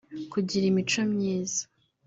kugira 0.31 0.65
imico 0.67 1.01
myiza 1.13 1.61